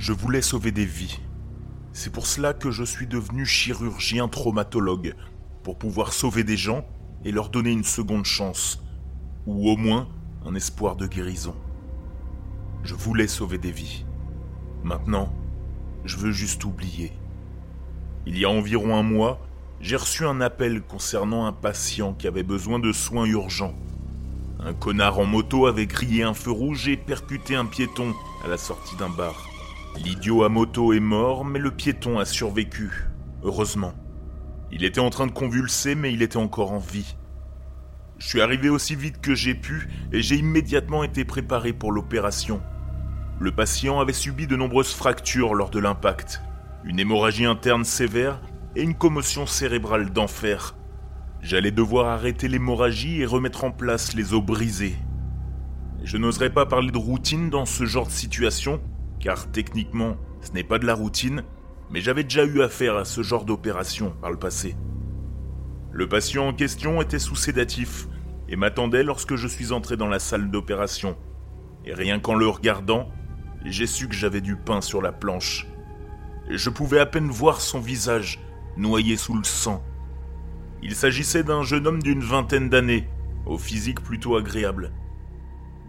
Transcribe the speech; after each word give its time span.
Je 0.00 0.12
voulais 0.12 0.42
sauver 0.42 0.70
des 0.70 0.84
vies. 0.84 1.18
C'est 1.92 2.12
pour 2.12 2.28
cela 2.28 2.54
que 2.54 2.70
je 2.70 2.84
suis 2.84 3.08
devenu 3.08 3.44
chirurgien 3.44 4.28
traumatologue, 4.28 5.16
pour 5.64 5.76
pouvoir 5.76 6.12
sauver 6.12 6.44
des 6.44 6.56
gens 6.56 6.86
et 7.24 7.32
leur 7.32 7.48
donner 7.48 7.72
une 7.72 7.82
seconde 7.82 8.24
chance, 8.24 8.80
ou 9.44 9.68
au 9.68 9.76
moins 9.76 10.08
un 10.46 10.54
espoir 10.54 10.94
de 10.94 11.08
guérison. 11.08 11.56
Je 12.84 12.94
voulais 12.94 13.26
sauver 13.26 13.58
des 13.58 13.72
vies. 13.72 14.04
Maintenant, 14.84 15.32
je 16.04 16.16
veux 16.16 16.30
juste 16.30 16.64
oublier. 16.64 17.12
Il 18.24 18.38
y 18.38 18.44
a 18.44 18.50
environ 18.50 18.96
un 18.96 19.02
mois, 19.02 19.40
j'ai 19.80 19.96
reçu 19.96 20.24
un 20.24 20.40
appel 20.40 20.80
concernant 20.82 21.46
un 21.46 21.52
patient 21.52 22.14
qui 22.14 22.28
avait 22.28 22.44
besoin 22.44 22.78
de 22.78 22.92
soins 22.92 23.26
urgents. 23.26 23.74
Un 24.60 24.74
connard 24.74 25.18
en 25.18 25.24
moto 25.24 25.66
avait 25.66 25.86
grillé 25.86 26.22
un 26.22 26.34
feu 26.34 26.52
rouge 26.52 26.86
et 26.86 26.96
percuté 26.96 27.56
un 27.56 27.66
piéton 27.66 28.14
à 28.44 28.48
la 28.48 28.58
sortie 28.58 28.96
d'un 28.96 29.10
bar. 29.10 29.47
L'idiot 29.96 30.44
à 30.44 30.48
moto 30.48 30.92
est 30.92 31.00
mort, 31.00 31.44
mais 31.44 31.58
le 31.58 31.70
piéton 31.70 32.18
a 32.18 32.24
survécu, 32.24 33.06
heureusement. 33.42 33.94
Il 34.70 34.84
était 34.84 35.00
en 35.00 35.10
train 35.10 35.26
de 35.26 35.32
convulser, 35.32 35.94
mais 35.94 36.12
il 36.12 36.22
était 36.22 36.36
encore 36.36 36.72
en 36.72 36.78
vie. 36.78 37.16
Je 38.18 38.26
suis 38.26 38.40
arrivé 38.40 38.68
aussi 38.68 38.94
vite 38.94 39.20
que 39.20 39.34
j'ai 39.34 39.54
pu 39.54 39.88
et 40.12 40.22
j'ai 40.22 40.36
immédiatement 40.36 41.04
été 41.04 41.24
préparé 41.24 41.72
pour 41.72 41.92
l'opération. 41.92 42.60
Le 43.40 43.52
patient 43.52 44.00
avait 44.00 44.12
subi 44.12 44.46
de 44.46 44.56
nombreuses 44.56 44.92
fractures 44.92 45.54
lors 45.54 45.70
de 45.70 45.78
l'impact, 45.78 46.42
une 46.84 46.98
hémorragie 46.98 47.44
interne 47.44 47.84
sévère 47.84 48.40
et 48.74 48.82
une 48.82 48.96
commotion 48.96 49.46
cérébrale 49.46 50.10
d'enfer. 50.10 50.74
J'allais 51.40 51.70
devoir 51.70 52.06
arrêter 52.06 52.48
l'hémorragie 52.48 53.20
et 53.20 53.26
remettre 53.26 53.64
en 53.64 53.70
place 53.70 54.14
les 54.14 54.34
os 54.34 54.42
brisés. 54.42 54.96
Je 56.02 56.16
n'oserais 56.16 56.50
pas 56.50 56.66
parler 56.66 56.90
de 56.90 56.98
routine 56.98 57.50
dans 57.50 57.64
ce 57.64 57.84
genre 57.84 58.06
de 58.06 58.12
situation, 58.12 58.80
car 59.20 59.50
techniquement, 59.50 60.16
ce 60.40 60.52
n'est 60.52 60.64
pas 60.64 60.78
de 60.78 60.86
la 60.86 60.94
routine, 60.94 61.42
mais 61.90 62.00
j'avais 62.00 62.24
déjà 62.24 62.44
eu 62.44 62.62
affaire 62.62 62.96
à 62.96 63.04
ce 63.04 63.22
genre 63.22 63.44
d'opération 63.44 64.14
par 64.20 64.30
le 64.30 64.38
passé. 64.38 64.76
Le 65.90 66.08
patient 66.08 66.48
en 66.48 66.52
question 66.52 67.00
était 67.00 67.18
sous 67.18 67.36
sédatif 67.36 68.08
et 68.48 68.56
m'attendait 68.56 69.02
lorsque 69.02 69.36
je 69.36 69.48
suis 69.48 69.72
entré 69.72 69.96
dans 69.96 70.08
la 70.08 70.18
salle 70.18 70.50
d'opération. 70.50 71.16
Et 71.84 71.94
rien 71.94 72.20
qu'en 72.20 72.34
le 72.34 72.46
regardant, 72.48 73.08
j'ai 73.64 73.86
su 73.86 74.08
que 74.08 74.14
j'avais 74.14 74.40
du 74.40 74.56
pain 74.56 74.80
sur 74.80 75.02
la 75.02 75.12
planche. 75.12 75.66
Je 76.50 76.70
pouvais 76.70 77.00
à 77.00 77.06
peine 77.06 77.28
voir 77.28 77.60
son 77.60 77.80
visage, 77.80 78.40
noyé 78.76 79.16
sous 79.16 79.34
le 79.34 79.44
sang. 79.44 79.82
Il 80.82 80.94
s'agissait 80.94 81.42
d'un 81.42 81.62
jeune 81.62 81.86
homme 81.86 82.02
d'une 82.02 82.22
vingtaine 82.22 82.68
d'années, 82.68 83.08
au 83.46 83.58
physique 83.58 84.02
plutôt 84.02 84.36
agréable. 84.36 84.92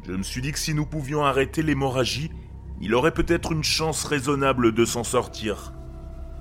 Je 0.07 0.13
me 0.13 0.23
suis 0.23 0.41
dit 0.41 0.51
que 0.51 0.59
si 0.59 0.73
nous 0.73 0.85
pouvions 0.85 1.23
arrêter 1.23 1.61
l'hémorragie, 1.61 2.31
il 2.81 2.95
aurait 2.95 3.13
peut-être 3.13 3.51
une 3.51 3.63
chance 3.63 4.05
raisonnable 4.05 4.73
de 4.73 4.85
s'en 4.85 5.03
sortir. 5.03 5.73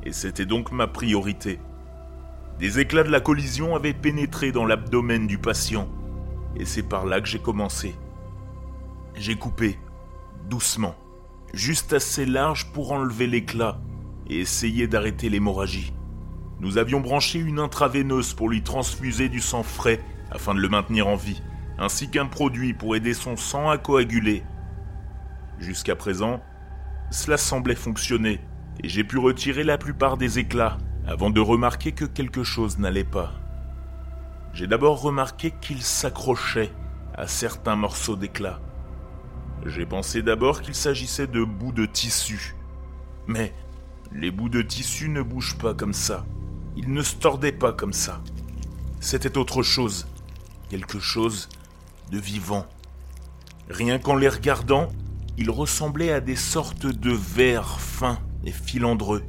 Et 0.04 0.12
c'était 0.12 0.46
donc 0.46 0.72
ma 0.72 0.86
priorité. 0.86 1.60
Des 2.58 2.78
éclats 2.80 3.04
de 3.04 3.10
la 3.10 3.20
collision 3.20 3.76
avaient 3.76 3.94
pénétré 3.94 4.52
dans 4.52 4.66
l'abdomen 4.66 5.26
du 5.26 5.38
patient, 5.38 5.88
et 6.56 6.64
c'est 6.64 6.82
par 6.82 7.06
là 7.06 7.20
que 7.20 7.28
j'ai 7.28 7.40
commencé. 7.40 7.94
J'ai 9.14 9.36
coupé, 9.36 9.78
doucement 10.48 10.94
juste 11.52 11.92
assez 11.92 12.26
large 12.26 12.66
pour 12.72 12.92
enlever 12.92 13.26
l'éclat 13.26 13.78
et 14.28 14.40
essayer 14.40 14.86
d'arrêter 14.86 15.28
l'hémorragie. 15.28 15.92
Nous 16.60 16.78
avions 16.78 17.00
branché 17.00 17.38
une 17.38 17.60
intraveineuse 17.60 18.34
pour 18.34 18.48
lui 18.48 18.62
transfuser 18.62 19.28
du 19.28 19.40
sang 19.40 19.62
frais 19.62 20.00
afin 20.30 20.54
de 20.54 20.60
le 20.60 20.68
maintenir 20.68 21.06
en 21.06 21.16
vie, 21.16 21.40
ainsi 21.78 22.10
qu'un 22.10 22.26
produit 22.26 22.74
pour 22.74 22.96
aider 22.96 23.14
son 23.14 23.36
sang 23.36 23.70
à 23.70 23.78
coaguler. 23.78 24.42
Jusqu'à 25.58 25.96
présent, 25.96 26.40
cela 27.10 27.36
semblait 27.36 27.74
fonctionner, 27.74 28.40
et 28.82 28.88
j'ai 28.88 29.04
pu 29.04 29.18
retirer 29.18 29.64
la 29.64 29.78
plupart 29.78 30.16
des 30.16 30.38
éclats 30.38 30.78
avant 31.06 31.30
de 31.30 31.40
remarquer 31.40 31.92
que 31.92 32.04
quelque 32.04 32.44
chose 32.44 32.78
n'allait 32.78 33.04
pas. 33.04 33.32
J'ai 34.52 34.66
d'abord 34.66 35.00
remarqué 35.00 35.52
qu'il 35.60 35.82
s'accrochait 35.82 36.70
à 37.14 37.26
certains 37.26 37.76
morceaux 37.76 38.16
d'éclat. 38.16 38.60
J'ai 39.66 39.86
pensé 39.86 40.22
d'abord 40.22 40.62
qu'il 40.62 40.74
s'agissait 40.74 41.26
de 41.26 41.42
bouts 41.42 41.72
de 41.72 41.86
tissu. 41.86 42.54
Mais 43.26 43.52
les 44.12 44.30
bouts 44.30 44.48
de 44.48 44.62
tissu 44.62 45.08
ne 45.08 45.22
bougent 45.22 45.58
pas 45.58 45.74
comme 45.74 45.92
ça. 45.92 46.24
Ils 46.76 46.92
ne 46.92 47.02
se 47.02 47.16
tordaient 47.16 47.52
pas 47.52 47.72
comme 47.72 47.92
ça. 47.92 48.20
C'était 49.00 49.36
autre 49.36 49.62
chose. 49.62 50.06
Quelque 50.70 51.00
chose 51.00 51.48
de 52.10 52.18
vivant. 52.18 52.66
Rien 53.68 53.98
qu'en 53.98 54.16
les 54.16 54.28
regardant, 54.28 54.88
ils 55.38 55.50
ressemblaient 55.50 56.10
à 56.10 56.20
des 56.20 56.34
sortes 56.34 56.86
de 56.86 57.12
vers 57.12 57.80
fins 57.80 58.18
et 58.44 58.50
filandreux. 58.50 59.22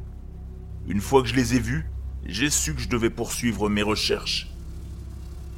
Une 0.87 1.01
fois 1.01 1.21
que 1.21 1.27
je 1.27 1.35
les 1.35 1.53
ai 1.53 1.59
vus, 1.59 1.85
j'ai 2.25 2.49
su 2.49 2.73
que 2.73 2.81
je 2.81 2.89
devais 2.89 3.11
poursuivre 3.11 3.69
mes 3.69 3.83
recherches. 3.83 4.51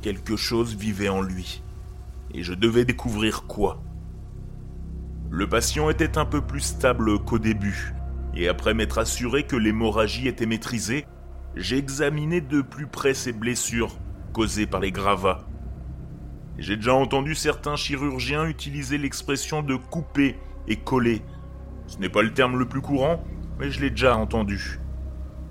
Quelque 0.01 0.35
chose 0.35 0.75
vivait 0.75 1.07
en 1.07 1.21
lui. 1.21 1.63
Et 2.33 2.43
je 2.43 2.53
devais 2.53 2.83
découvrir 2.83 3.43
quoi. 3.43 3.81
Le 5.29 5.47
patient 5.47 5.89
était 5.89 6.17
un 6.17 6.25
peu 6.25 6.41
plus 6.41 6.59
stable 6.59 7.19
qu'au 7.19 7.39
début, 7.39 7.93
et 8.35 8.49
après 8.49 8.73
m'être 8.73 8.97
assuré 8.97 9.43
que 9.43 9.55
l'hémorragie 9.55 10.27
était 10.27 10.45
maîtrisée, 10.45 11.05
j'ai 11.55 11.77
examiné 11.77 12.41
de 12.41 12.61
plus 12.61 12.87
près 12.87 13.13
ses 13.13 13.31
blessures 13.31 13.97
causées 14.33 14.67
par 14.67 14.81
les 14.81 14.91
gravats. 14.91 15.47
J'ai 16.57 16.75
déjà 16.75 16.93
entendu 16.93 17.35
certains 17.35 17.75
chirurgiens 17.75 18.45
utiliser 18.45 18.97
l'expression 18.97 19.61
de 19.61 19.75
couper 19.75 20.37
et 20.67 20.75
coller. 20.75 21.21
Ce 21.87 21.97
n'est 21.97 22.09
pas 22.09 22.21
le 22.21 22.33
terme 22.33 22.57
le 22.57 22.67
plus 22.67 22.81
courant, 22.81 23.23
mais 23.59 23.71
je 23.71 23.81
l'ai 23.81 23.89
déjà 23.89 24.15
entendu. 24.15 24.79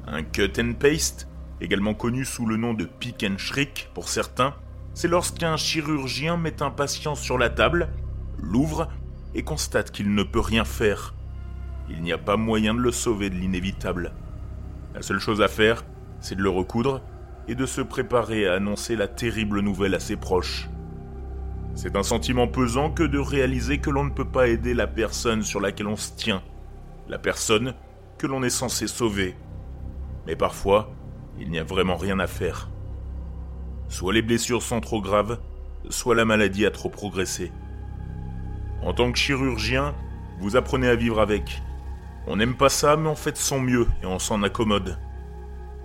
Un 0.06 0.22
cut 0.22 0.52
and 0.58 0.74
paste, 0.78 1.28
également 1.60 1.94
connu 1.94 2.24
sous 2.24 2.46
le 2.46 2.56
nom 2.56 2.74
de 2.74 2.84
pick 2.84 3.24
and 3.28 3.38
shriek 3.38 3.90
pour 3.94 4.08
certains, 4.08 4.54
c'est 4.94 5.08
lorsqu'un 5.08 5.56
chirurgien 5.56 6.36
met 6.36 6.62
un 6.62 6.70
patient 6.70 7.14
sur 7.14 7.38
la 7.38 7.50
table, 7.50 7.88
l'ouvre 8.38 8.88
et 9.34 9.42
constate 9.42 9.90
qu'il 9.90 10.14
ne 10.14 10.22
peut 10.22 10.40
rien 10.40 10.64
faire. 10.64 11.14
Il 11.88 12.02
n'y 12.02 12.12
a 12.12 12.18
pas 12.18 12.36
moyen 12.36 12.74
de 12.74 12.80
le 12.80 12.92
sauver 12.92 13.30
de 13.30 13.36
l'inévitable. 13.36 14.12
La 14.94 15.02
seule 15.02 15.18
chose 15.18 15.42
à 15.42 15.48
faire, 15.48 15.84
c'est 16.20 16.34
de 16.34 16.42
le 16.42 16.50
recoudre 16.50 17.02
et 17.48 17.54
de 17.54 17.66
se 17.66 17.80
préparer 17.80 18.46
à 18.46 18.54
annoncer 18.54 18.96
la 18.96 19.08
terrible 19.08 19.60
nouvelle 19.60 19.94
à 19.94 20.00
ses 20.00 20.16
proches. 20.16 20.68
C'est 21.74 21.96
un 21.96 22.02
sentiment 22.02 22.48
pesant 22.48 22.90
que 22.90 23.02
de 23.02 23.18
réaliser 23.18 23.78
que 23.78 23.90
l'on 23.90 24.04
ne 24.04 24.10
peut 24.10 24.24
pas 24.24 24.48
aider 24.48 24.74
la 24.74 24.86
personne 24.86 25.42
sur 25.42 25.60
laquelle 25.60 25.86
on 25.86 25.96
se 25.96 26.12
tient, 26.12 26.42
la 27.08 27.18
personne 27.18 27.74
que 28.18 28.26
l'on 28.26 28.42
est 28.42 28.50
censé 28.50 28.86
sauver. 28.86 29.34
Mais 30.26 30.36
parfois, 30.36 30.92
il 31.38 31.50
n'y 31.50 31.58
a 31.58 31.64
vraiment 31.64 31.96
rien 31.96 32.18
à 32.18 32.26
faire. 32.26 32.70
Soit 33.88 34.12
les 34.12 34.22
blessures 34.22 34.62
sont 34.62 34.80
trop 34.80 35.00
graves, 35.00 35.38
soit 35.88 36.14
la 36.14 36.24
maladie 36.24 36.66
a 36.66 36.70
trop 36.70 36.90
progressé. 36.90 37.50
En 38.82 38.92
tant 38.92 39.10
que 39.10 39.18
chirurgien, 39.18 39.94
vous 40.40 40.56
apprenez 40.56 40.88
à 40.88 40.96
vivre 40.96 41.20
avec. 41.20 41.62
On 42.26 42.36
n'aime 42.36 42.56
pas 42.56 42.68
ça, 42.68 42.96
mais 42.96 43.08
on 43.08 43.16
fait 43.16 43.32
de 43.32 43.36
son 43.36 43.60
mieux 43.60 43.86
et 44.02 44.06
on 44.06 44.18
s'en 44.18 44.42
accommode. 44.42 44.98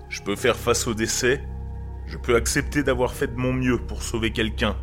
Je 0.10 0.22
peux 0.22 0.36
faire 0.36 0.56
face 0.56 0.88
au 0.88 0.94
décès, 0.94 1.44
je 2.06 2.18
peux 2.18 2.36
accepter 2.36 2.84
d'avoir 2.84 3.14
fait 3.14 3.28
de 3.28 3.38
mon 3.38 3.54
mieux 3.54 3.78
pour 3.78 4.04
sauver 4.04 4.32
quelqu'un, 4.32 4.76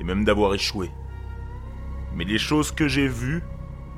et 0.00 0.04
même 0.04 0.24
d'avoir 0.24 0.54
échoué. 0.54 0.90
Mais 2.14 2.24
les 2.24 2.38
choses 2.38 2.70
que 2.70 2.88
j'ai 2.88 3.08
vues, 3.08 3.42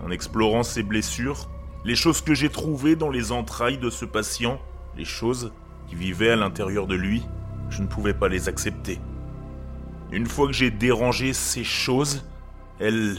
en 0.05 0.11
explorant 0.11 0.63
ses 0.63 0.83
blessures, 0.83 1.49
les 1.85 1.95
choses 1.95 2.21
que 2.21 2.35
j'ai 2.35 2.51
trouvées 2.51 2.97
dans 2.97 3.11
les 3.11 3.33
entrailles 3.33 3.79
de 3.79 3.91
ce 3.91 4.05
patient, 4.05 4.61
les 4.97 5.05
choses 5.05 5.53
qui 5.89 5.95
vivaient 5.95 6.31
à 6.31 6.37
l'intérieur 6.37 6.87
de 6.87 6.95
lui, 6.95 7.23
je 7.71 7.83
ne 7.83 7.87
pouvais 7.87 8.15
pas 8.15 8.29
les 8.29 8.49
accepter. 8.49 8.99
Une 10.13 10.27
fois 10.27 10.47
que 10.47 10.53
j'ai 10.53 10.71
dérangé 10.71 11.33
ces 11.33 11.65
choses, 11.65 12.25
elles, 12.81 13.17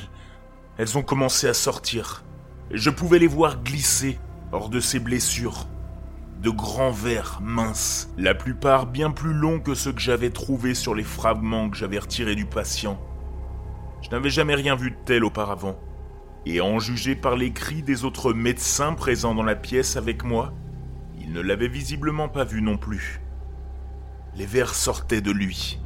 elles 0.78 0.98
ont 0.98 1.04
commencé 1.04 1.48
à 1.48 1.54
sortir. 1.54 2.24
Je 2.72 2.90
pouvais 2.90 3.20
les 3.20 3.28
voir 3.28 3.64
glisser 3.64 4.20
hors 4.52 4.70
de 4.70 4.80
ces 4.80 5.00
blessures. 5.00 5.68
De 6.42 6.50
grands 6.50 6.90
vers 6.90 7.40
minces, 7.40 8.10
la 8.18 8.34
plupart 8.34 8.88
bien 8.88 9.12
plus 9.12 9.32
longs 9.32 9.60
que 9.60 9.76
ceux 9.76 9.94
que 9.94 10.02
j'avais 10.02 10.32
trouvés 10.32 10.74
sur 10.74 10.96
les 10.96 11.04
fragments 11.04 11.70
que 11.70 11.78
j'avais 11.78 12.00
retirés 12.00 12.34
du 12.34 12.48
patient. 12.48 13.00
Je 14.02 14.10
n'avais 14.10 14.32
jamais 14.32 14.56
rien 14.56 14.76
vu 14.76 14.90
de 14.90 14.96
tel 15.06 15.24
auparavant. 15.24 15.78
Et 16.48 16.60
en 16.60 16.80
juger 16.80 17.16
par 17.16 17.36
les 17.36 17.54
cris 17.54 17.84
des 17.84 18.06
autres 18.06 18.34
médecins 18.34 18.94
présents 18.94 19.36
dans 19.36 19.44
la 19.44 19.56
pièce 19.56 19.98
avec 19.98 20.24
moi, 20.24 20.52
ils 21.20 21.32
ne 21.32 21.42
l'avaient 21.42 21.68
visiblement 21.68 22.28
pas 22.28 22.44
vu 22.44 22.64
non 22.64 22.76
plus. 22.76 23.22
Les 24.36 24.48
vers 24.48 24.74
sortaient 24.74 25.22
de 25.22 25.32
lui. 25.32 25.80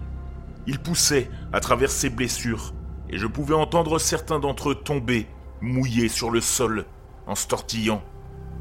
Il 0.68 0.80
poussait 0.80 1.30
à 1.52 1.60
travers 1.60 1.92
ses 1.92 2.10
blessures, 2.10 2.74
et 3.10 3.18
je 3.18 3.28
pouvais 3.28 3.56
entendre 3.56 4.00
certains 4.00 4.40
d'entre 4.40 4.70
eux 4.70 4.76
tomber, 4.76 5.28
mouillés 5.60 6.08
sur 6.08 6.32
le 6.32 6.40
sol, 6.40 6.86
en 7.28 7.36
se 7.36 7.46
tortillant. 7.46 8.02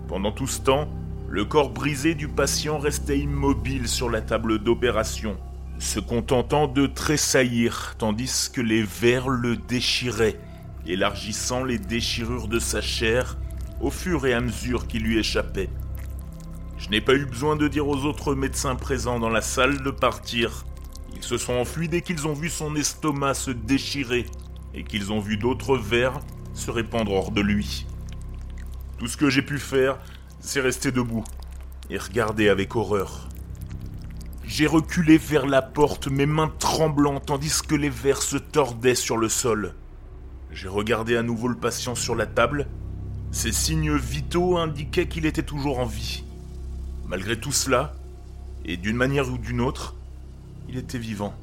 Pendant 0.08 0.32
tout 0.32 0.48
ce 0.48 0.60
temps, 0.60 0.88
le 1.34 1.44
corps 1.44 1.70
brisé 1.70 2.14
du 2.14 2.28
patient 2.28 2.78
restait 2.78 3.18
immobile 3.18 3.88
sur 3.88 4.08
la 4.08 4.20
table 4.20 4.60
d'opération, 4.60 5.36
se 5.80 5.98
contentant 5.98 6.68
de 6.68 6.86
tressaillir 6.86 7.96
tandis 7.98 8.50
que 8.52 8.60
les 8.60 8.84
vers 8.84 9.28
le 9.28 9.56
déchiraient, 9.56 10.38
élargissant 10.86 11.64
les 11.64 11.78
déchirures 11.78 12.46
de 12.46 12.60
sa 12.60 12.80
chair 12.80 13.36
au 13.80 13.90
fur 13.90 14.24
et 14.26 14.32
à 14.32 14.40
mesure 14.40 14.86
qu'il 14.86 15.02
lui 15.02 15.18
échappait. 15.18 15.70
Je 16.78 16.88
n'ai 16.90 17.00
pas 17.00 17.14
eu 17.14 17.26
besoin 17.26 17.56
de 17.56 17.66
dire 17.66 17.88
aux 17.88 18.04
autres 18.04 18.36
médecins 18.36 18.76
présents 18.76 19.18
dans 19.18 19.28
la 19.28 19.42
salle 19.42 19.82
de 19.82 19.90
partir. 19.90 20.64
Ils 21.16 21.24
se 21.24 21.36
sont 21.36 21.54
enfuis 21.54 21.88
dès 21.88 22.02
qu'ils 22.02 22.28
ont 22.28 22.34
vu 22.34 22.48
son 22.48 22.76
estomac 22.76 23.34
se 23.34 23.50
déchirer 23.50 24.26
et 24.72 24.84
qu'ils 24.84 25.12
ont 25.12 25.18
vu 25.18 25.36
d'autres 25.36 25.78
vers 25.78 26.20
se 26.52 26.70
répandre 26.70 27.10
hors 27.10 27.32
de 27.32 27.40
lui. 27.40 27.86
Tout 28.98 29.08
ce 29.08 29.16
que 29.16 29.30
j'ai 29.30 29.42
pu 29.42 29.58
faire, 29.58 29.98
c'est 30.44 30.60
rester 30.60 30.92
debout 30.92 31.24
et 31.88 31.96
regarder 31.96 32.50
avec 32.50 32.76
horreur. 32.76 33.28
J'ai 34.44 34.66
reculé 34.66 35.16
vers 35.16 35.46
la 35.46 35.62
porte, 35.62 36.06
mes 36.06 36.26
mains 36.26 36.52
tremblant 36.58 37.18
tandis 37.18 37.62
que 37.66 37.74
les 37.74 37.88
vers 37.88 38.20
se 38.20 38.36
tordaient 38.36 38.94
sur 38.94 39.16
le 39.16 39.30
sol. 39.30 39.74
J'ai 40.52 40.68
regardé 40.68 41.16
à 41.16 41.22
nouveau 41.22 41.48
le 41.48 41.56
patient 41.56 41.94
sur 41.94 42.14
la 42.14 42.26
table. 42.26 42.68
Ses 43.32 43.52
signes 43.52 43.96
vitaux 43.96 44.58
indiquaient 44.58 45.08
qu'il 45.08 45.24
était 45.24 45.42
toujours 45.42 45.78
en 45.78 45.86
vie. 45.86 46.24
Malgré 47.06 47.40
tout 47.40 47.52
cela, 47.52 47.94
et 48.66 48.76
d'une 48.76 48.96
manière 48.96 49.32
ou 49.32 49.38
d'une 49.38 49.62
autre, 49.62 49.96
il 50.68 50.76
était 50.76 50.98
vivant. 50.98 51.34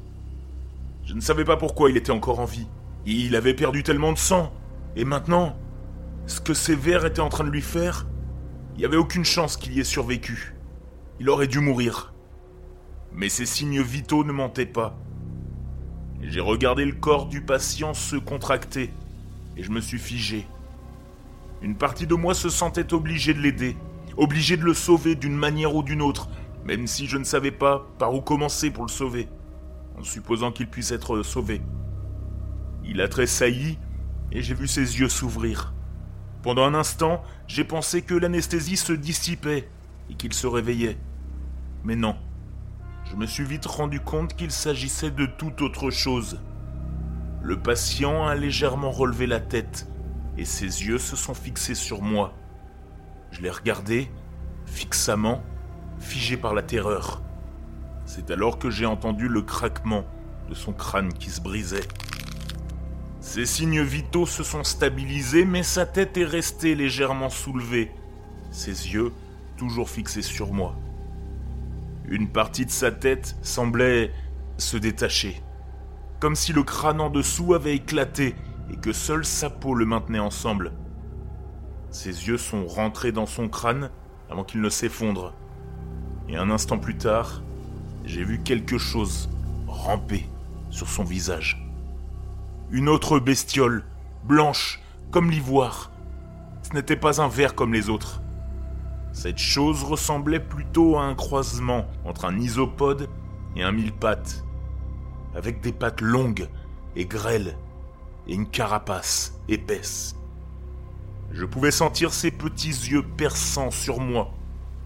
Je 1.04 1.14
ne 1.14 1.20
savais 1.20 1.44
pas 1.44 1.56
pourquoi 1.56 1.90
il 1.90 1.96
était 1.96 2.12
encore 2.12 2.38
en 2.38 2.46
vie. 2.46 2.68
Il 3.04 3.34
avait 3.34 3.54
perdu 3.54 3.82
tellement 3.82 4.12
de 4.12 4.18
sang. 4.18 4.52
Et 4.94 5.04
maintenant, 5.04 5.56
ce 6.26 6.40
que 6.40 6.54
ces 6.54 6.76
vers 6.76 7.04
étaient 7.04 7.20
en 7.20 7.28
train 7.28 7.44
de 7.44 7.50
lui 7.50 7.62
faire, 7.62 8.06
il 8.74 8.78
n'y 8.78 8.84
avait 8.84 8.96
aucune 8.96 9.24
chance 9.24 9.56
qu'il 9.56 9.74
y 9.74 9.80
ait 9.80 9.84
survécu. 9.84 10.54
Il 11.20 11.28
aurait 11.28 11.46
dû 11.46 11.60
mourir. 11.60 12.14
Mais 13.12 13.28
ses 13.28 13.46
signes 13.46 13.82
vitaux 13.82 14.24
ne 14.24 14.32
mentaient 14.32 14.66
pas. 14.66 14.96
J'ai 16.22 16.40
regardé 16.40 16.84
le 16.84 16.94
corps 16.94 17.26
du 17.26 17.42
patient 17.42 17.94
se 17.94 18.16
contracter 18.16 18.90
et 19.56 19.62
je 19.62 19.70
me 19.70 19.80
suis 19.80 19.98
figé. 19.98 20.46
Une 21.60 21.76
partie 21.76 22.06
de 22.06 22.14
moi 22.14 22.34
se 22.34 22.48
sentait 22.48 22.94
obligée 22.94 23.34
de 23.34 23.40
l'aider, 23.40 23.76
obligée 24.16 24.56
de 24.56 24.64
le 24.64 24.74
sauver 24.74 25.14
d'une 25.14 25.36
manière 25.36 25.74
ou 25.74 25.82
d'une 25.82 26.02
autre, 26.02 26.28
même 26.64 26.86
si 26.86 27.06
je 27.06 27.18
ne 27.18 27.24
savais 27.24 27.50
pas 27.50 27.86
par 27.98 28.14
où 28.14 28.20
commencer 28.20 28.70
pour 28.70 28.84
le 28.84 28.90
sauver, 28.90 29.28
en 29.98 30.02
supposant 30.02 30.52
qu'il 30.52 30.68
puisse 30.68 30.92
être 30.92 31.22
sauvé. 31.22 31.60
Il 32.84 33.00
a 33.00 33.08
tressailli 33.08 33.78
et 34.32 34.42
j'ai 34.42 34.54
vu 34.54 34.66
ses 34.66 34.98
yeux 34.98 35.08
s'ouvrir. 35.08 35.71
Pendant 36.42 36.64
un 36.64 36.74
instant, 36.74 37.22
j'ai 37.46 37.64
pensé 37.64 38.02
que 38.02 38.14
l'anesthésie 38.14 38.76
se 38.76 38.92
dissipait 38.92 39.68
et 40.10 40.14
qu'il 40.14 40.32
se 40.32 40.48
réveillait. 40.48 40.98
Mais 41.84 41.94
non. 41.94 42.16
Je 43.04 43.16
me 43.16 43.26
suis 43.26 43.44
vite 43.44 43.66
rendu 43.66 44.00
compte 44.00 44.34
qu'il 44.34 44.50
s'agissait 44.50 45.10
de 45.10 45.26
toute 45.26 45.62
autre 45.62 45.90
chose. 45.90 46.40
Le 47.42 47.58
patient 47.58 48.26
a 48.26 48.34
légèrement 48.34 48.90
relevé 48.90 49.26
la 49.26 49.40
tête 49.40 49.88
et 50.36 50.44
ses 50.44 50.64
yeux 50.64 50.98
se 50.98 51.14
sont 51.14 51.34
fixés 51.34 51.74
sur 51.74 52.02
moi. 52.02 52.32
Je 53.30 53.40
l'ai 53.40 53.50
regardé, 53.50 54.10
fixement, 54.66 55.42
figé 55.98 56.36
par 56.36 56.54
la 56.54 56.62
terreur. 56.62 57.22
C'est 58.04 58.30
alors 58.30 58.58
que 58.58 58.70
j'ai 58.70 58.86
entendu 58.86 59.28
le 59.28 59.42
craquement 59.42 60.04
de 60.48 60.54
son 60.54 60.72
crâne 60.72 61.12
qui 61.12 61.30
se 61.30 61.40
brisait. 61.40 61.86
Ses 63.22 63.46
signes 63.46 63.82
vitaux 63.82 64.26
se 64.26 64.42
sont 64.42 64.64
stabilisés, 64.64 65.44
mais 65.44 65.62
sa 65.62 65.86
tête 65.86 66.16
est 66.16 66.24
restée 66.24 66.74
légèrement 66.74 67.30
soulevée, 67.30 67.92
ses 68.50 68.92
yeux 68.92 69.12
toujours 69.56 69.88
fixés 69.88 70.22
sur 70.22 70.52
moi. 70.52 70.74
Une 72.08 72.28
partie 72.28 72.66
de 72.66 72.70
sa 72.72 72.90
tête 72.90 73.36
semblait 73.40 74.10
se 74.58 74.76
détacher, 74.76 75.40
comme 76.18 76.34
si 76.34 76.52
le 76.52 76.64
crâne 76.64 77.00
en 77.00 77.10
dessous 77.10 77.54
avait 77.54 77.76
éclaté 77.76 78.34
et 78.72 78.76
que 78.76 78.92
seule 78.92 79.24
sa 79.24 79.50
peau 79.50 79.76
le 79.76 79.86
maintenait 79.86 80.18
ensemble. 80.18 80.72
Ses 81.90 82.26
yeux 82.26 82.38
sont 82.38 82.66
rentrés 82.66 83.12
dans 83.12 83.26
son 83.26 83.48
crâne 83.48 83.90
avant 84.30 84.42
qu'il 84.42 84.60
ne 84.60 84.68
s'effondre. 84.68 85.32
Et 86.28 86.36
un 86.36 86.50
instant 86.50 86.76
plus 86.76 86.96
tard, 86.96 87.40
j'ai 88.04 88.24
vu 88.24 88.42
quelque 88.42 88.78
chose 88.78 89.30
ramper 89.68 90.26
sur 90.70 90.88
son 90.88 91.04
visage. 91.04 91.71
Une 92.72 92.88
autre 92.88 93.18
bestiole, 93.18 93.84
blanche, 94.24 94.80
comme 95.10 95.30
l'ivoire. 95.30 95.90
Ce 96.62 96.72
n'était 96.72 96.96
pas 96.96 97.20
un 97.20 97.28
ver 97.28 97.54
comme 97.54 97.74
les 97.74 97.90
autres. 97.90 98.22
Cette 99.12 99.36
chose 99.36 99.82
ressemblait 99.82 100.40
plutôt 100.40 100.96
à 100.96 101.02
un 101.02 101.14
croisement 101.14 101.86
entre 102.06 102.24
un 102.24 102.38
isopode 102.38 103.10
et 103.56 103.62
un 103.62 103.72
mille 103.72 103.92
pattes, 103.92 104.42
avec 105.36 105.60
des 105.60 105.72
pattes 105.72 106.00
longues 106.00 106.48
et 106.96 107.04
grêles 107.04 107.58
et 108.26 108.32
une 108.32 108.48
carapace 108.48 109.38
épaisse. 109.48 110.16
Je 111.30 111.44
pouvais 111.44 111.72
sentir 111.72 112.14
ses 112.14 112.30
petits 112.30 112.68
yeux 112.68 113.02
perçants 113.02 113.70
sur 113.70 114.00
moi, 114.00 114.32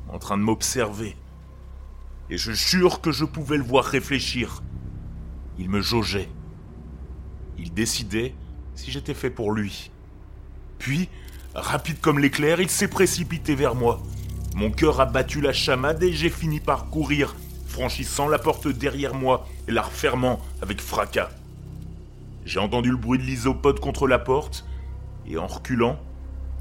en 0.08 0.18
train 0.18 0.36
de 0.36 0.42
m'observer. 0.42 1.16
Et 2.30 2.36
je 2.36 2.50
jure 2.50 3.00
que 3.00 3.12
je 3.12 3.24
pouvais 3.24 3.58
le 3.58 3.62
voir 3.62 3.84
réfléchir. 3.84 4.64
Il 5.56 5.70
me 5.70 5.80
jaugeait. 5.80 6.28
Il 7.58 7.72
décidait 7.72 8.34
si 8.74 8.90
j'étais 8.90 9.14
fait 9.14 9.30
pour 9.30 9.52
lui. 9.52 9.90
Puis, 10.78 11.08
rapide 11.54 12.00
comme 12.00 12.18
l'éclair, 12.18 12.60
il 12.60 12.70
s'est 12.70 12.88
précipité 12.88 13.54
vers 13.54 13.74
moi. 13.74 14.02
Mon 14.54 14.70
cœur 14.70 15.00
a 15.00 15.06
battu 15.06 15.40
la 15.40 15.52
chamade 15.52 16.02
et 16.02 16.12
j'ai 16.12 16.30
fini 16.30 16.60
par 16.60 16.88
courir, 16.88 17.36
franchissant 17.66 18.28
la 18.28 18.38
porte 18.38 18.68
derrière 18.68 19.14
moi 19.14 19.46
et 19.68 19.72
la 19.72 19.82
refermant 19.82 20.40
avec 20.62 20.80
fracas. 20.80 21.30
J'ai 22.44 22.60
entendu 22.60 22.90
le 22.90 22.96
bruit 22.96 23.18
de 23.18 23.24
l'isopode 23.24 23.80
contre 23.80 24.06
la 24.06 24.18
porte, 24.18 24.64
et 25.26 25.36
en 25.36 25.46
reculant, 25.46 25.98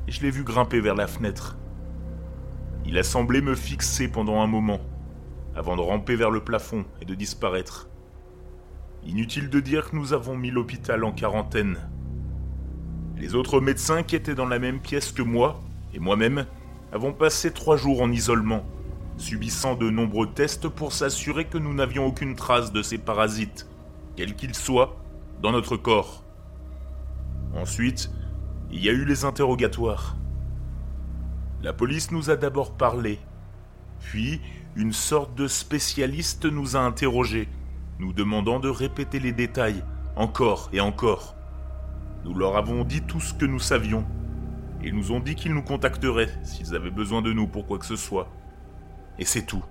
je 0.07 0.21
l'ai 0.21 0.31
vu 0.31 0.43
grimper 0.43 0.79
vers 0.81 0.95
la 0.95 1.07
fenêtre. 1.07 1.57
Il 2.85 2.97
a 2.97 3.03
semblé 3.03 3.41
me 3.41 3.55
fixer 3.55 4.07
pendant 4.07 4.41
un 4.41 4.47
moment, 4.47 4.79
avant 5.55 5.75
de 5.75 5.81
ramper 5.81 6.15
vers 6.15 6.31
le 6.31 6.43
plafond 6.43 6.85
et 7.01 7.05
de 7.05 7.15
disparaître. 7.15 7.87
Inutile 9.05 9.51
de 9.51 9.59
dire 9.59 9.91
que 9.91 9.95
nous 9.95 10.13
avons 10.13 10.35
mis 10.35 10.49
l'hôpital 10.49 11.03
en 11.03 11.11
quarantaine. 11.11 11.77
Les 13.17 13.35
autres 13.35 13.61
médecins 13.61 14.01
qui 14.01 14.15
étaient 14.15 14.33
dans 14.33 14.47
la 14.47 14.57
même 14.57 14.79
pièce 14.79 15.11
que 15.11 15.21
moi, 15.21 15.61
et 15.93 15.99
moi-même, 15.99 16.47
avons 16.91 17.13
passé 17.13 17.51
trois 17.51 17.77
jours 17.77 18.01
en 18.01 18.11
isolement, 18.11 18.65
subissant 19.17 19.75
de 19.75 19.91
nombreux 19.91 20.27
tests 20.27 20.67
pour 20.67 20.91
s'assurer 20.91 21.45
que 21.45 21.59
nous 21.59 21.73
n'avions 21.73 22.07
aucune 22.07 22.35
trace 22.35 22.73
de 22.73 22.81
ces 22.81 22.97
parasites, 22.97 23.67
quels 24.15 24.35
qu'ils 24.35 24.55
soient, 24.55 24.97
dans 25.39 25.51
notre 25.51 25.77
corps. 25.77 26.23
Ensuite, 27.55 28.09
il 28.71 28.83
y 28.83 28.89
a 28.89 28.93
eu 28.93 29.05
les 29.05 29.23
interrogatoires. 29.23 30.17
La 31.61 31.73
police 31.73 32.09
nous 32.09 32.31
a 32.31 32.37
d'abord 32.37 32.71
parlé, 32.71 33.19
puis 33.99 34.41
une 34.75 34.93
sorte 34.93 35.35
de 35.35 35.47
spécialiste 35.47 36.45
nous 36.45 36.75
a 36.75 36.79
interrogés 36.79 37.47
nous 37.99 38.13
demandant 38.13 38.59
de 38.59 38.69
répéter 38.69 39.19
les 39.19 39.31
détails, 39.31 39.83
encore 40.15 40.69
et 40.73 40.81
encore. 40.81 41.35
Nous 42.23 42.33
leur 42.33 42.57
avons 42.57 42.83
dit 42.83 43.01
tout 43.01 43.19
ce 43.19 43.33
que 43.33 43.45
nous 43.45 43.59
savions. 43.59 44.05
Ils 44.83 44.95
nous 44.95 45.11
ont 45.11 45.19
dit 45.19 45.35
qu'ils 45.35 45.53
nous 45.53 45.63
contacteraient 45.63 46.29
s'ils 46.43 46.75
avaient 46.75 46.91
besoin 46.91 47.21
de 47.21 47.31
nous 47.31 47.47
pour 47.47 47.65
quoi 47.65 47.79
que 47.79 47.85
ce 47.85 47.95
soit. 47.95 48.27
Et 49.17 49.25
c'est 49.25 49.45
tout. 49.45 49.63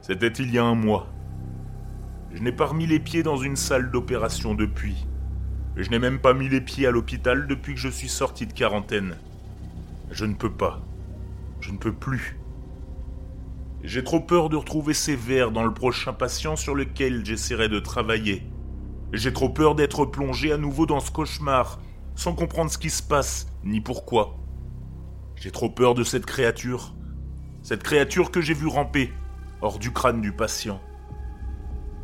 C'était 0.00 0.28
il 0.28 0.52
y 0.52 0.58
a 0.58 0.64
un 0.64 0.74
mois. 0.74 1.08
Je 2.32 2.42
n'ai 2.42 2.52
pas 2.52 2.66
remis 2.66 2.86
les 2.86 3.00
pieds 3.00 3.22
dans 3.22 3.36
une 3.36 3.56
salle 3.56 3.90
d'opération 3.90 4.54
depuis. 4.54 5.06
Je 5.76 5.90
n'ai 5.90 5.98
même 5.98 6.20
pas 6.20 6.34
mis 6.34 6.48
les 6.48 6.60
pieds 6.60 6.86
à 6.86 6.90
l'hôpital 6.90 7.46
depuis 7.46 7.74
que 7.74 7.80
je 7.80 7.88
suis 7.88 8.08
sorti 8.08 8.46
de 8.46 8.52
quarantaine. 8.52 9.16
Je 10.10 10.24
ne 10.24 10.34
peux 10.34 10.52
pas. 10.52 10.80
Je 11.60 11.72
ne 11.72 11.78
peux 11.78 11.92
plus. 11.92 12.38
J'ai 13.84 14.02
trop 14.02 14.20
peur 14.20 14.48
de 14.48 14.56
retrouver 14.56 14.94
ces 14.94 15.14
vers 15.14 15.52
dans 15.52 15.62
le 15.62 15.74
prochain 15.74 16.14
patient 16.14 16.56
sur 16.56 16.74
lequel 16.74 17.22
j'essaierai 17.22 17.68
de 17.68 17.78
travailler. 17.78 18.42
J'ai 19.12 19.30
trop 19.30 19.50
peur 19.50 19.74
d'être 19.74 20.06
plongé 20.06 20.52
à 20.52 20.56
nouveau 20.56 20.86
dans 20.86 21.00
ce 21.00 21.10
cauchemar, 21.10 21.82
sans 22.14 22.34
comprendre 22.34 22.70
ce 22.70 22.78
qui 22.78 22.88
se 22.88 23.02
passe, 23.02 23.46
ni 23.62 23.82
pourquoi. 23.82 24.38
J'ai 25.36 25.50
trop 25.50 25.68
peur 25.68 25.92
de 25.94 26.02
cette 26.02 26.24
créature. 26.24 26.94
Cette 27.62 27.82
créature 27.82 28.30
que 28.30 28.40
j'ai 28.40 28.54
vue 28.54 28.68
ramper, 28.68 29.12
hors 29.60 29.78
du 29.78 29.92
crâne 29.92 30.22
du 30.22 30.32
patient. 30.32 30.80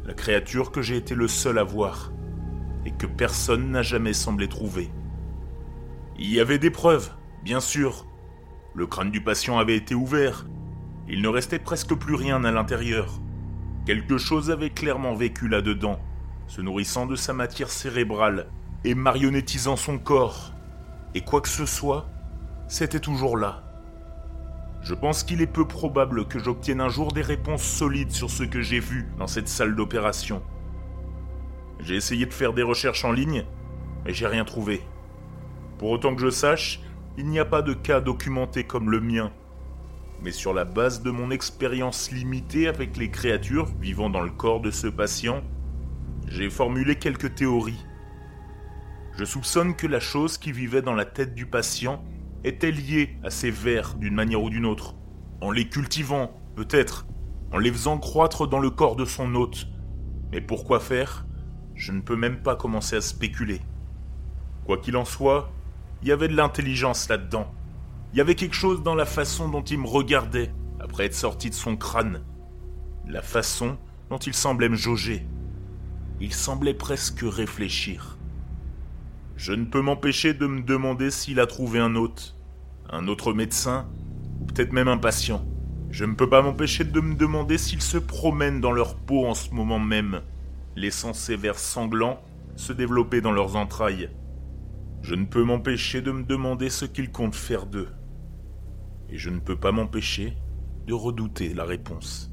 La 0.05 0.13
créature 0.13 0.73
que 0.73 0.83
j'ai 0.83 0.99
été 0.99 1.15
le 1.15 1.29
seul 1.29 1.59
à 1.59 1.65
voir, 1.65 2.13
et 2.85 2.91
que 2.91 3.07
personne 3.07 3.71
n'a 3.71 3.83
jamais 3.83 4.13
semblé 4.13 4.49
trouver. 4.49 4.91
Il 6.19 6.31
y 6.31 6.41
avait 6.41 6.59
des 6.59 6.71
preuves, 6.71 7.11
bien 7.43 7.61
sûr. 7.61 8.07
Le 8.75 8.87
crâne 8.87 9.11
du 9.11 9.23
patient 9.23 9.59
avait 9.59 9.77
été 9.77 9.95
ouvert, 9.95 10.45
il 11.11 11.23
ne 11.23 11.29
restait 11.29 11.59
presque 11.59 11.95
plus 11.95 12.15
rien 12.15 12.45
à 12.45 12.53
l'intérieur. 12.53 13.21
Quelque 13.85 14.17
chose 14.17 14.51
avait 14.51 14.71
clairement 14.71 15.15
vécu 15.15 15.49
là-dedans, 15.49 15.99
se 16.47 16.61
nourrissant 16.61 17.07
de 17.07 17.17
sa 17.17 17.33
matière 17.33 17.71
cérébrale 17.71 18.47
et 18.85 18.95
marionnettisant 18.95 19.75
son 19.75 19.99
corps. 19.99 20.53
Et 21.15 21.23
quoi 21.23 21.41
que 21.41 21.49
ce 21.49 21.67
soit, 21.67 22.09
c'était 22.69 23.01
toujours 23.01 23.37
là. 23.37 23.65
Je 24.83 24.95
pense 24.95 25.25
qu'il 25.25 25.43
est 25.43 25.47
peu 25.47 25.67
probable 25.67 26.29
que 26.29 26.39
j'obtienne 26.39 26.81
un 26.81 26.89
jour 26.89 27.13
des 27.13 27.23
réponses 27.23 27.65
solides 27.65 28.13
sur 28.13 28.31
ce 28.31 28.45
que 28.45 28.63
j'ai 28.63 28.81
vu 28.81 29.09
dans 29.19 29.27
cette 29.27 29.49
salle 29.49 29.75
d'opération. 29.75 30.43
J'ai 31.81 31.97
essayé 31.97 32.25
de 32.25 32.33
faire 32.33 32.53
des 32.53 32.63
recherches 32.63 33.05
en 33.05 33.13
ligne, 33.13 33.45
mais 34.05 34.15
j'ai 34.15 34.29
rien 34.29 34.45
trouvé. 34.45 34.81
Pour 35.79 35.91
autant 35.91 36.15
que 36.15 36.23
je 36.23 36.31
sache, 36.31 36.81
il 37.19 37.27
n'y 37.27 37.41
a 37.41 37.45
pas 37.45 37.63
de 37.63 37.75
cas 37.75 38.01
documenté 38.01 38.65
comme 38.65 38.91
le 38.91 39.01
mien. 39.01 39.33
Mais 40.23 40.33
sur 40.33 40.53
la 40.53 40.65
base 40.65 41.03
de 41.03 41.11
mon 41.11 41.31
expérience 41.31 42.11
limitée 42.11 42.69
avec 42.69 42.97
les 42.97 43.11
créatures 43.11 43.71
vivant 43.81 44.11
dans 44.11 44.21
le 44.21 44.31
corps 44.31 44.61
de 44.61 44.71
ce 44.71 44.87
patient, 44.87 45.43
j'ai 46.29 46.51
formulé 46.51 46.97
quelques 46.97 47.35
théories. 47.35 47.87
Je 49.17 49.25
soupçonne 49.25 49.75
que 49.75 49.87
la 49.87 50.01
chose 50.01 50.37
qui 50.37 50.53
vivait 50.53 50.83
dans 50.83 50.95
la 50.95 51.07
tête 51.07 51.35
du 51.35 51.47
patient 51.47 52.05
était 52.45 52.71
liée 52.71 53.19
à 53.25 53.31
ces 53.31 53.51
vers 53.51 53.95
d'une 53.95 54.15
manière 54.15 54.43
ou 54.43 54.51
d'une 54.51 54.67
autre. 54.67 54.95
En 55.41 55.51
les 55.51 55.69
cultivant, 55.69 56.39
peut-être, 56.55 57.07
en 57.53 57.59
les 57.59 57.73
faisant 57.73 57.99
croître 57.99 58.47
dans 58.47 58.61
le 58.61 58.71
corps 58.71 58.97
de 58.97 59.05
son 59.05 59.35
hôte. 59.35 59.69
Mais 60.33 60.41
pourquoi 60.41 60.81
faire? 60.81 61.27
Je 61.75 61.93
ne 61.93 62.01
peux 62.01 62.17
même 62.17 62.43
pas 62.43 62.57
commencer 62.57 62.97
à 62.97 63.01
spéculer. 63.01 63.61
Quoi 64.67 64.79
qu'il 64.79 64.97
en 64.97 65.07
soit, 65.07 65.51
il 66.03 66.09
y 66.09 66.13
avait 66.13 66.29
de 66.29 66.37
l'intelligence 66.37 67.09
là-dedans. 67.09 67.53
Il 68.13 68.19
y 68.19 68.21
avait 68.21 68.35
quelque 68.35 68.57
chose 68.57 68.83
dans 68.83 68.97
la 68.97 69.05
façon 69.05 69.49
dont 69.49 69.63
il 69.63 69.79
me 69.79 69.87
regardait 69.87 70.53
après 70.81 71.05
être 71.05 71.15
sorti 71.15 71.49
de 71.49 71.55
son 71.55 71.77
crâne. 71.77 72.23
La 73.07 73.23
façon 73.23 73.79
dont 74.09 74.19
il 74.19 74.35
semblait 74.35 74.69
me 74.69 74.75
jauger. 74.75 75.25
Il 76.21 76.35
semblait 76.35 76.75
presque 76.75 77.21
réfléchir. 77.23 78.19
Je 79.37 79.53
ne 79.53 79.65
peux 79.65 79.81
m'empêcher 79.81 80.35
de 80.35 80.47
me 80.47 80.63
demander 80.63 81.13
s'il 81.13 81.39
a 81.39 81.47
trouvé 81.47 81.79
un 81.79 81.95
hôte, 81.95 82.37
un 82.91 83.07
autre 83.07 83.33
médecin, 83.33 83.89
ou 84.41 84.45
peut-être 84.45 84.73
même 84.73 84.89
un 84.89 84.99
patient. 84.99 85.45
Je 85.91 86.05
ne 86.05 86.15
peux 86.15 86.29
pas 86.29 86.43
m'empêcher 86.43 86.83
de 86.85 87.01
me 87.01 87.15
demander 87.15 87.59
s'ils 87.59 87.81
se 87.81 87.97
promènent 87.97 88.61
dans 88.61 88.73
leur 88.73 88.97
peau 88.97 89.25
en 89.25 89.35
ce 89.35 89.51
moment 89.55 89.79
même, 89.79 90.23
laissant 90.75 91.13
ces 91.13 91.37
vers 91.37 91.59
sanglants 91.59 92.21
se 92.57 92.73
développer 92.73 93.21
dans 93.21 93.33
leurs 93.33 93.55
entrailles. 93.55 94.11
Je 95.03 95.15
ne 95.15 95.25
peux 95.25 95.45
m'empêcher 95.45 96.03
de 96.03 96.11
me 96.11 96.25
demander 96.25 96.71
ce 96.71 96.85
qu'ils 96.85 97.13
comptent 97.13 97.37
faire 97.37 97.67
d'eux. 97.67 97.89
Et 99.11 99.19
je 99.19 99.31
ne 99.31 99.41
peux 99.41 99.57
pas 99.57 99.73
m'empêcher 99.73 100.37
de 100.87 100.95
redouter 100.95 101.53
la 101.53 101.65
réponse. 101.65 102.30